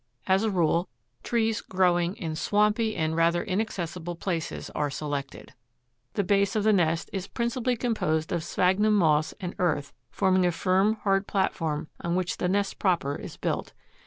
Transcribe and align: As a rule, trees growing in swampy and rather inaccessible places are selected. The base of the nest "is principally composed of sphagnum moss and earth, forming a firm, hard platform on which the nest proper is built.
As 0.25 0.41
a 0.41 0.49
rule, 0.49 0.89
trees 1.21 1.61
growing 1.61 2.15
in 2.15 2.35
swampy 2.35 2.95
and 2.95 3.15
rather 3.15 3.43
inaccessible 3.43 4.15
places 4.15 4.71
are 4.71 4.89
selected. 4.89 5.53
The 6.15 6.23
base 6.23 6.55
of 6.55 6.63
the 6.63 6.73
nest 6.73 7.07
"is 7.13 7.27
principally 7.27 7.75
composed 7.75 8.31
of 8.31 8.43
sphagnum 8.43 8.95
moss 8.95 9.35
and 9.39 9.53
earth, 9.59 9.93
forming 10.09 10.43
a 10.43 10.51
firm, 10.51 10.95
hard 11.03 11.27
platform 11.27 11.87
on 12.03 12.15
which 12.15 12.37
the 12.37 12.49
nest 12.49 12.79
proper 12.79 13.15
is 13.15 13.37
built. 13.37 13.73